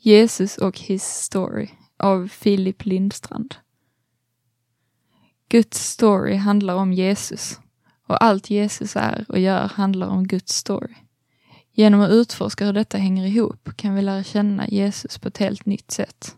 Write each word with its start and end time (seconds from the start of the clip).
Jesus 0.00 0.58
och 0.58 0.78
His 0.78 1.04
Story 1.04 1.68
av 1.96 2.28
Filip 2.28 2.84
Lindstrand. 2.84 3.54
Guds 5.48 5.90
story 5.90 6.34
handlar 6.34 6.74
om 6.74 6.92
Jesus 6.92 7.60
och 8.06 8.24
allt 8.24 8.50
Jesus 8.50 8.96
är 8.96 9.24
och 9.28 9.38
gör 9.38 9.68
handlar 9.68 10.06
om 10.06 10.26
Guds 10.26 10.54
story. 10.54 10.94
Genom 11.72 12.00
att 12.00 12.10
utforska 12.10 12.66
hur 12.66 12.72
detta 12.72 12.98
hänger 12.98 13.26
ihop 13.26 13.70
kan 13.76 13.94
vi 13.94 14.02
lära 14.02 14.24
känna 14.24 14.68
Jesus 14.68 15.18
på 15.18 15.28
ett 15.28 15.38
helt 15.38 15.66
nytt 15.66 15.90
sätt. 15.90 16.36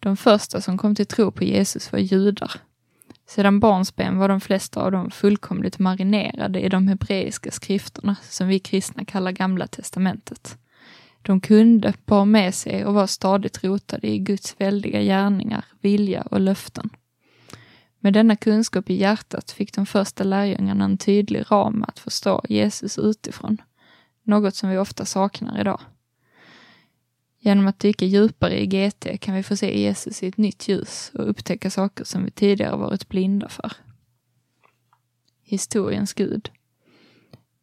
De 0.00 0.16
första 0.16 0.60
som 0.60 0.78
kom 0.78 0.94
till 0.94 1.06
tro 1.06 1.32
på 1.32 1.44
Jesus 1.44 1.92
var 1.92 1.98
judar. 1.98 2.52
Sedan 3.26 3.60
barnsben 3.60 4.18
var 4.18 4.28
de 4.28 4.40
flesta 4.40 4.82
av 4.82 4.92
dem 4.92 5.10
fullkomligt 5.10 5.78
marinerade 5.78 6.60
i 6.60 6.68
de 6.68 6.88
hebreiska 6.88 7.50
skrifterna 7.50 8.16
som 8.22 8.48
vi 8.48 8.58
kristna 8.58 9.04
kallar 9.04 9.32
Gamla 9.32 9.66
testamentet. 9.66 10.58
De 11.22 11.40
kunde, 11.40 11.94
bar 12.06 12.24
med 12.24 12.54
sig 12.54 12.84
och 12.84 12.94
var 12.94 13.06
stadigt 13.06 13.64
rotade 13.64 14.08
i 14.08 14.18
Guds 14.18 14.56
väldiga 14.58 15.02
gärningar, 15.02 15.64
vilja 15.80 16.22
och 16.22 16.40
löften. 16.40 16.90
Med 18.00 18.12
denna 18.12 18.36
kunskap 18.36 18.90
i 18.90 18.94
hjärtat 18.94 19.50
fick 19.50 19.74
de 19.74 19.86
första 19.86 20.24
lärjungarna 20.24 20.84
en 20.84 20.98
tydlig 20.98 21.44
ram 21.48 21.84
att 21.88 21.98
förstå 21.98 22.44
Jesus 22.48 22.98
utifrån, 22.98 23.58
något 24.22 24.54
som 24.54 24.70
vi 24.70 24.78
ofta 24.78 25.04
saknar 25.04 25.60
idag. 25.60 25.80
Genom 27.40 27.66
att 27.66 27.80
dyka 27.80 28.04
djupare 28.04 28.60
i 28.62 28.66
GT 28.66 29.20
kan 29.20 29.34
vi 29.34 29.42
få 29.42 29.56
se 29.56 29.80
Jesus 29.80 30.22
i 30.22 30.26
ett 30.26 30.36
nytt 30.36 30.68
ljus 30.68 31.10
och 31.14 31.30
upptäcka 31.30 31.70
saker 31.70 32.04
som 32.04 32.24
vi 32.24 32.30
tidigare 32.30 32.76
varit 32.76 33.08
blinda 33.08 33.48
för. 33.48 33.72
Historiens 35.42 36.14
Gud. 36.14 36.50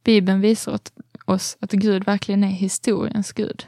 Bibeln 0.04 0.42
visar 0.42 0.80
oss 1.26 1.58
att 1.60 1.72
Gud 1.72 2.06
verkligen 2.06 2.44
är 2.44 2.48
historiens 2.48 3.32
Gud. 3.32 3.68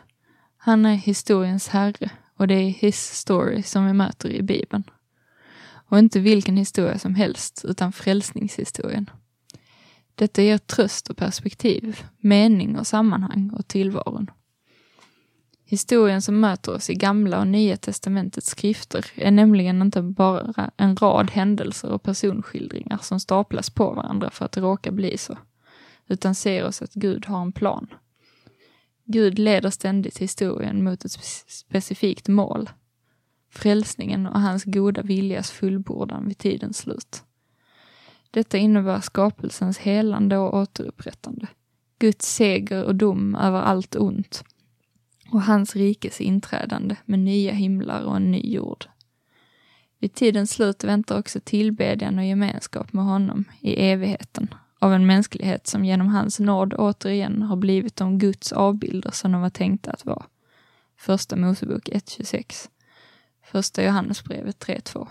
Han 0.57 0.85
är 0.85 0.95
historiens 0.95 1.67
Herre 1.67 2.09
och 2.37 2.47
det 2.47 2.55
är 2.55 2.69
His 2.69 2.99
story 2.99 3.63
som 3.63 3.85
vi 3.85 3.93
möter 3.93 4.29
i 4.29 4.41
Bibeln. 4.41 4.83
Och 5.89 5.99
inte 5.99 6.19
vilken 6.19 6.57
historia 6.57 6.99
som 6.99 7.15
helst, 7.15 7.65
utan 7.67 7.91
frälsningshistorien. 7.91 9.09
Detta 10.15 10.41
ger 10.41 10.57
tröst 10.57 11.09
och 11.09 11.17
perspektiv, 11.17 12.03
mening 12.17 12.77
och 12.77 12.87
sammanhang 12.87 13.49
och 13.53 13.67
tillvaron. 13.67 14.31
Historien 15.65 16.21
som 16.21 16.39
möter 16.39 16.75
oss 16.75 16.89
i 16.89 16.95
Gamla 16.95 17.39
och 17.39 17.47
Nya 17.47 17.77
testamentets 17.77 18.47
skrifter 18.47 19.05
är 19.15 19.31
nämligen 19.31 19.81
inte 19.81 20.01
bara 20.01 20.71
en 20.77 20.95
rad 20.95 21.31
händelser 21.31 21.89
och 21.89 22.03
personskildringar 22.03 22.97
som 23.01 23.19
staplas 23.19 23.69
på 23.69 23.93
varandra 23.93 24.29
för 24.29 24.45
att 24.45 24.51
det 24.51 24.61
råkar 24.61 24.91
bli 24.91 25.17
så, 25.17 25.37
utan 26.07 26.35
ser 26.35 26.65
oss 26.65 26.81
att 26.81 26.93
Gud 26.93 27.25
har 27.25 27.41
en 27.41 27.51
plan. 27.51 27.87
Gud 29.05 29.39
leder 29.39 29.69
ständigt 29.69 30.17
historien 30.17 30.83
mot 30.83 31.05
ett 31.05 31.11
specifikt 31.47 32.27
mål, 32.27 32.69
frälsningen 33.49 34.27
och 34.27 34.41
hans 34.41 34.63
goda 34.63 35.01
viljas 35.01 35.51
fullbordan 35.51 36.27
vid 36.27 36.37
tidens 36.37 36.77
slut. 36.77 37.23
Detta 38.31 38.57
innebär 38.57 39.01
skapelsens 39.01 39.77
helande 39.77 40.37
och 40.37 40.57
återupprättande, 40.57 41.47
Guds 41.99 42.35
seger 42.35 42.83
och 42.83 42.95
dom 42.95 43.35
över 43.35 43.61
allt 43.61 43.95
ont 43.95 44.43
och 45.31 45.41
hans 45.41 45.75
rikes 45.75 46.21
inträdande 46.21 46.95
med 47.05 47.19
nya 47.19 47.51
himlar 47.51 48.01
och 48.01 48.15
en 48.15 48.31
ny 48.31 48.41
jord. 48.53 48.85
Vid 49.99 50.13
tidens 50.13 50.51
slut 50.51 50.83
väntar 50.83 51.19
också 51.19 51.39
tillbedjan 51.39 52.17
och 52.17 52.25
gemenskap 52.25 52.93
med 52.93 53.05
honom 53.05 53.45
i 53.61 53.73
evigheten 53.73 54.47
av 54.79 54.93
en 54.93 55.05
mänsklighet 55.05 55.67
som 55.67 55.85
genom 55.85 56.07
hans 56.07 56.39
nåd 56.39 56.73
återigen 56.73 57.41
har 57.41 57.55
blivit 57.55 57.95
de 57.95 58.19
Guds 58.19 58.51
avbilder 58.51 59.11
som 59.11 59.31
de 59.31 59.41
var 59.41 59.49
tänkta 59.49 59.91
att 59.91 60.05
vara. 60.05 60.25
Första 60.97 61.35
Mosebok 61.35 61.89
1.26. 61.89 62.69
Första 63.43 63.83
Johannesbrevet 63.83 64.65
3.2. 64.65 65.07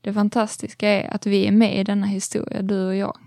Det 0.00 0.12
fantastiska 0.12 0.88
är 0.88 1.14
att 1.14 1.26
vi 1.26 1.46
är 1.46 1.52
med 1.52 1.80
i 1.80 1.84
denna 1.84 2.06
historia, 2.06 2.62
du 2.62 2.86
och 2.86 2.96
jag. 2.96 3.18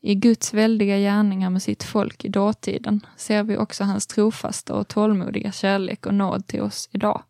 I 0.00 0.14
Guds 0.14 0.54
väldiga 0.54 0.98
gärningar 0.98 1.50
med 1.50 1.62
sitt 1.62 1.82
folk 1.82 2.24
i 2.24 2.28
dåtiden 2.28 3.06
ser 3.16 3.42
vi 3.42 3.56
också 3.56 3.84
hans 3.84 4.06
trofasta 4.06 4.74
och 4.74 4.88
tålmodiga 4.88 5.52
kärlek 5.52 6.06
och 6.06 6.14
nåd 6.14 6.46
till 6.46 6.60
oss 6.60 6.88
idag. 6.92 7.22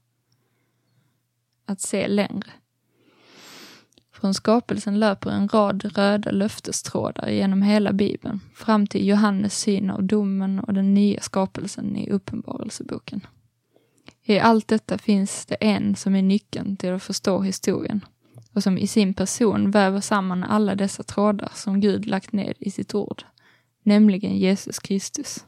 Att 1.66 1.80
se 1.80 2.08
längre. 2.08 2.50
Från 4.22 4.34
skapelsen 4.34 5.00
löper 5.00 5.30
en 5.30 5.48
rad 5.48 5.96
röda 5.96 6.30
löftestrådar 6.30 7.30
genom 7.30 7.62
hela 7.62 7.92
Bibeln, 7.92 8.40
fram 8.54 8.86
till 8.86 9.08
Johannes 9.08 9.58
syn 9.58 9.90
av 9.90 10.04
domen 10.04 10.60
och 10.60 10.74
den 10.74 10.94
nya 10.94 11.20
skapelsen 11.20 11.96
i 11.96 12.10
Uppenbarelseboken. 12.10 13.26
I 14.24 14.38
allt 14.38 14.68
detta 14.68 14.98
finns 14.98 15.46
det 15.46 15.54
en 15.54 15.96
som 15.96 16.14
är 16.14 16.22
nyckeln 16.22 16.76
till 16.76 16.92
att 16.92 17.02
förstå 17.02 17.40
historien 17.40 18.04
och 18.52 18.62
som 18.62 18.78
i 18.78 18.86
sin 18.86 19.14
person 19.14 19.70
väver 19.70 20.00
samman 20.00 20.44
alla 20.44 20.74
dessa 20.74 21.02
trådar 21.02 21.52
som 21.54 21.80
Gud 21.80 22.06
lagt 22.06 22.32
ned 22.32 22.54
i 22.58 22.70
sitt 22.70 22.94
ord, 22.94 23.22
nämligen 23.82 24.36
Jesus 24.36 24.78
Kristus. 24.78 25.44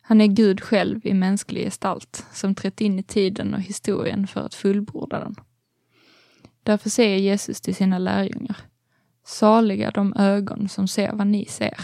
Han 0.00 0.20
är 0.20 0.26
Gud 0.26 0.60
själv 0.60 1.06
i 1.06 1.14
mänsklig 1.14 1.64
gestalt, 1.64 2.26
som 2.32 2.54
trätt 2.54 2.80
in 2.80 2.98
i 2.98 3.02
tiden 3.02 3.54
och 3.54 3.60
historien 3.60 4.26
för 4.26 4.40
att 4.40 4.54
fullborda 4.54 5.18
den. 5.18 5.36
Därför 6.62 6.90
säger 6.90 7.18
Jesus 7.18 7.60
till 7.60 7.74
sina 7.74 7.98
lärjungar, 7.98 8.56
saliga 9.24 9.90
de 9.90 10.14
ögon 10.16 10.68
som 10.68 10.88
ser 10.88 11.12
vad 11.12 11.26
ni 11.26 11.46
ser. 11.46 11.78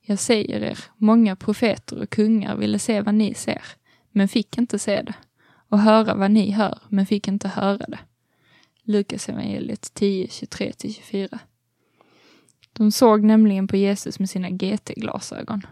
Jag 0.00 0.18
säger 0.18 0.62
er, 0.62 0.78
många 0.96 1.36
profeter 1.36 2.02
och 2.02 2.10
kungar 2.10 2.56
ville 2.56 2.78
se 2.78 3.00
vad 3.00 3.14
ni 3.14 3.34
ser, 3.34 3.62
men 4.10 4.28
fick 4.28 4.58
inte 4.58 4.78
se 4.78 5.02
det, 5.02 5.14
och 5.68 5.78
höra 5.78 6.14
vad 6.14 6.30
ni 6.30 6.50
hör, 6.50 6.78
men 6.88 7.06
fick 7.06 7.28
inte 7.28 7.48
höra 7.48 7.86
det. 7.88 7.98
Lukas 8.82 9.28
evangeliet 9.28 9.94
10, 9.94 10.26
23-24. 10.26 11.38
De 12.72 12.92
såg 12.92 13.24
nämligen 13.24 13.68
på 13.68 13.76
Jesus 13.76 14.18
med 14.18 14.30
sina 14.30 14.50
GT-glasögon. 14.50 15.66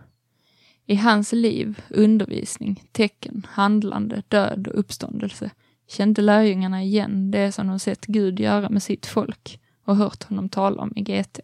I 0.87 0.95
hans 0.95 1.33
liv, 1.33 1.83
undervisning, 1.91 2.85
tecken, 2.93 3.47
handlande, 3.51 4.23
död 4.29 4.69
och 4.69 4.79
uppståndelse 4.79 5.51
kände 5.89 6.23
lärjungarna 6.23 6.83
igen 6.83 7.31
det 7.31 7.53
som 7.53 7.67
de 7.67 7.79
sett 7.79 8.07
Gud 8.07 8.41
göra 8.41 8.69
med 8.69 8.83
sitt 8.83 9.07
folk 9.07 9.61
och 9.85 9.97
hört 9.97 10.25
honom 10.25 10.49
tala 10.49 10.83
om 10.83 10.93
i 10.97 11.03
GT. 11.03 11.41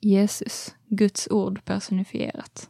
Jesus, 0.00 0.74
Guds 0.86 1.28
ord 1.30 1.64
personifierat. 1.64 2.68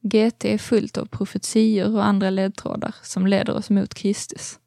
GT 0.00 0.44
är 0.44 0.58
fullt 0.58 0.98
av 0.98 1.06
profetior 1.06 1.94
och 1.94 2.04
andra 2.04 2.30
ledtrådar 2.30 2.94
som 3.02 3.26
leder 3.26 3.54
oss 3.54 3.70
mot 3.70 3.94
Kristus. 3.94 4.58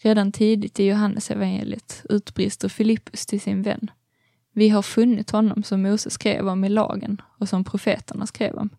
Redan 0.00 0.32
tidigt 0.32 0.80
i 0.80 0.84
Johannesevangeliet 0.84 2.02
utbrister 2.08 2.68
Filippus 2.68 3.26
till 3.26 3.40
sin 3.40 3.62
vän. 3.62 3.90
Vi 4.52 4.68
har 4.68 4.82
funnit 4.82 5.30
honom 5.30 5.62
som 5.62 5.82
Mose 5.82 6.10
skrev 6.10 6.48
om 6.48 6.64
i 6.64 6.68
lagen 6.68 7.22
och 7.38 7.48
som 7.48 7.64
profeterna 7.64 8.26
skrev 8.26 8.54
om. 8.54 8.70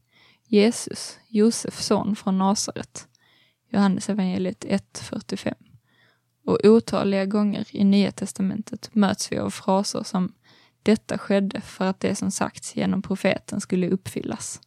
Jesus, 0.48 1.20
Josefs 1.28 1.86
son 1.86 2.16
från 2.16 2.38
Nasaret. 2.38 3.08
Johannesevangeliet 3.74 4.66
1.45. 4.66 5.54
Och 6.46 6.66
otaliga 6.66 7.26
gånger 7.26 7.66
i 7.70 7.84
Nya 7.84 8.12
Testamentet 8.12 8.90
möts 8.96 9.32
vi 9.32 9.38
av 9.38 9.50
fraser 9.50 10.04
som 10.04 10.34
detta 10.84 11.18
skedde 11.18 11.62
för 11.62 11.86
att 11.86 12.00
det 12.00 12.16
som 12.16 12.32
sagts 12.32 12.76
genom 12.76 13.02
profeten 13.02 13.62
skulle 13.62 13.90
uppfyllas. 13.90 14.62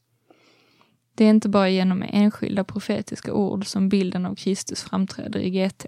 Det 1.14 1.24
är 1.24 1.30
inte 1.30 1.48
bara 1.48 1.68
genom 1.68 2.04
enskilda 2.08 2.64
profetiska 2.64 3.32
ord 3.32 3.66
som 3.66 3.88
bilden 3.88 4.26
av 4.26 4.34
Kristus 4.34 4.82
framträder 4.82 5.40
i 5.40 5.50
GT. 5.50 5.86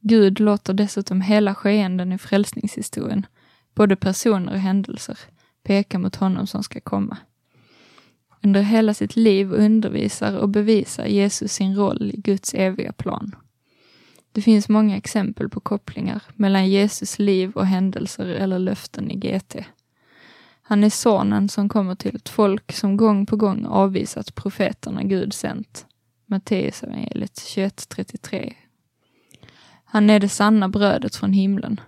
Gud 0.00 0.40
låter 0.40 0.74
dessutom 0.74 1.20
hela 1.20 1.54
skeenden 1.54 2.12
i 2.12 2.18
frälsningshistorien, 2.18 3.26
både 3.74 3.96
personer 3.96 4.52
och 4.52 4.60
händelser, 4.60 5.18
peka 5.62 5.98
mot 5.98 6.16
honom 6.16 6.46
som 6.46 6.62
ska 6.62 6.80
komma. 6.80 7.18
Under 8.44 8.62
hela 8.62 8.94
sitt 8.94 9.16
liv 9.16 9.52
undervisar 9.52 10.36
och 10.36 10.48
bevisar 10.48 11.06
Jesus 11.06 11.52
sin 11.52 11.76
roll 11.76 12.10
i 12.14 12.20
Guds 12.20 12.54
eviga 12.54 12.92
plan. 12.92 13.36
Det 14.32 14.42
finns 14.42 14.68
många 14.68 14.96
exempel 14.96 15.48
på 15.48 15.60
kopplingar 15.60 16.22
mellan 16.34 16.68
Jesus 16.68 17.18
liv 17.18 17.50
och 17.50 17.66
händelser 17.66 18.26
eller 18.26 18.58
löften 18.58 19.10
i 19.10 19.14
GT. 19.14 19.56
Han 20.62 20.84
är 20.84 20.90
sonen 20.90 21.48
som 21.48 21.68
kommer 21.68 21.94
till 21.94 22.16
ett 22.16 22.28
folk 22.28 22.72
som 22.72 22.96
gång 22.96 23.26
på 23.26 23.36
gång 23.36 23.66
avvisat 23.66 24.34
profeterna 24.34 25.02
Gud 25.02 25.32
sänt. 25.32 25.86
Matteus 26.26 26.82
evangeliet 26.82 27.32
21.33 27.32 28.52
han 29.92 30.10
är 30.10 30.20
det 30.20 30.28
sanna 30.28 30.68
brödet 30.68 31.16
från 31.16 31.32
himlen. 31.32 31.80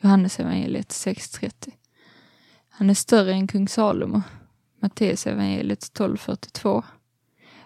Johannes 0.00 0.40
evangeliet 0.40 0.88
6.30. 0.88 1.72
Han 2.68 2.90
är 2.90 2.94
större 2.94 3.32
än 3.32 3.46
kung 3.46 3.68
Salomo. 3.68 4.22
Matteus 4.84 5.26
evangeliet 5.26 5.80
12.42. 5.80 6.82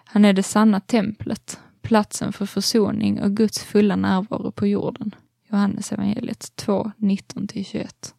Han 0.03 0.25
är 0.25 0.33
det 0.33 0.43
sanna 0.43 0.79
templet, 0.79 1.59
platsen 1.81 2.33
för 2.33 2.45
försoning 2.45 3.21
och 3.21 3.31
Guds 3.31 3.63
fulla 3.63 3.95
närvaro 3.95 4.51
på 4.51 4.67
jorden. 4.67 5.15
Johannes 5.49 5.91
evangeliet 5.91 6.55
2, 6.55 6.91
19-21. 6.97 8.13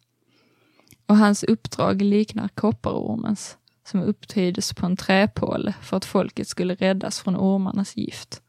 Och 1.05 1.17
hans 1.17 1.43
uppdrag 1.43 2.01
liknar 2.01 2.47
kopparormens, 2.47 3.57
som 3.87 4.01
upptydes 4.01 4.73
på 4.73 4.85
en 4.85 4.97
träpåle 4.97 5.73
för 5.81 5.97
att 5.97 6.05
folket 6.05 6.47
skulle 6.47 6.75
räddas 6.75 7.19
från 7.19 7.35
ormarnas 7.35 7.97
gift. 7.97 8.41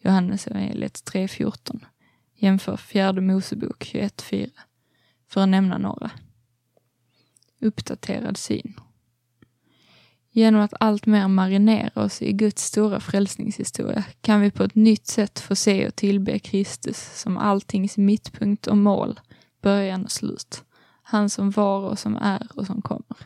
Johannes 0.00 0.46
evangeliet 0.46 0.94
3.14. 1.12 1.84
Jämför 2.34 2.76
fjärde 2.76 3.20
Mosebok 3.20 3.84
21.4. 3.84 4.50
För 5.28 5.40
att 5.40 5.48
nämna 5.48 5.78
några. 5.78 6.10
Uppdaterad 7.60 8.36
syn. 8.36 8.80
Genom 10.30 10.60
att 10.60 10.74
allt 10.80 11.06
mer 11.06 11.28
marinera 11.28 12.02
oss 12.04 12.22
i 12.22 12.32
Guds 12.32 12.62
stora 12.62 13.00
frälsningshistoria 13.00 14.04
kan 14.20 14.40
vi 14.40 14.50
på 14.50 14.64
ett 14.64 14.74
nytt 14.74 15.06
sätt 15.06 15.40
få 15.40 15.54
se 15.54 15.88
och 15.88 15.96
tillbe 15.96 16.38
Kristus 16.38 17.20
som 17.20 17.38
alltings 17.38 17.96
mittpunkt 17.96 18.66
och 18.66 18.76
mål, 18.76 19.20
början 19.62 20.04
och 20.04 20.10
slut. 20.10 20.64
Han 21.02 21.30
som 21.30 21.50
var 21.50 21.80
och 21.80 21.98
som 21.98 22.16
är 22.16 22.48
och 22.54 22.66
som 22.66 22.82
kommer. 22.82 23.16